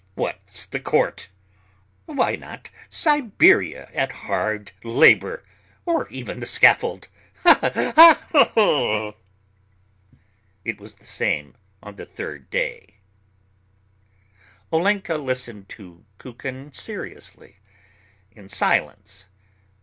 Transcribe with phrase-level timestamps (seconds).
[0.15, 1.27] What's the court?
[2.07, 5.45] Why not Siberia at hard labour,
[5.85, 7.07] or even the scaffold?
[7.43, 9.13] Ha, ha, ha!"
[10.65, 11.53] It was the same
[11.83, 12.95] on the third day.
[14.73, 17.57] Olenka listened to Kukin seriously,
[18.31, 19.27] in silence.